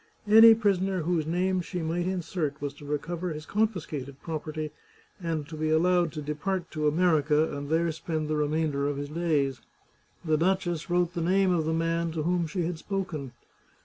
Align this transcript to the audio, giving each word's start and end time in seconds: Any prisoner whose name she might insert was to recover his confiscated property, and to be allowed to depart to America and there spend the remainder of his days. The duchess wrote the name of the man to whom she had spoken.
Any 0.27 0.55
prisoner 0.55 1.01
whose 1.03 1.27
name 1.27 1.61
she 1.61 1.83
might 1.83 2.07
insert 2.07 2.59
was 2.59 2.73
to 2.73 2.85
recover 2.85 3.29
his 3.29 3.45
confiscated 3.45 4.19
property, 4.23 4.71
and 5.21 5.47
to 5.47 5.55
be 5.55 5.69
allowed 5.69 6.11
to 6.13 6.23
depart 6.23 6.71
to 6.71 6.87
America 6.87 7.55
and 7.55 7.69
there 7.69 7.91
spend 7.91 8.27
the 8.27 8.35
remainder 8.35 8.87
of 8.87 8.97
his 8.97 9.09
days. 9.09 9.61
The 10.25 10.37
duchess 10.37 10.89
wrote 10.89 11.13
the 11.13 11.21
name 11.21 11.51
of 11.51 11.65
the 11.65 11.71
man 11.73 12.11
to 12.13 12.23
whom 12.23 12.47
she 12.47 12.63
had 12.63 12.79
spoken. 12.79 13.33